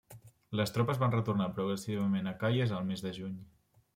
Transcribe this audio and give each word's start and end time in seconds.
Les 0.59 0.71
tropes 0.77 1.01
van 1.03 1.13
retornar 1.15 1.49
progressivament 1.59 2.31
a 2.31 2.35
Kayes 2.45 2.75
el 2.79 2.91
mes 2.91 3.07
de 3.09 3.15
juny. 3.21 3.39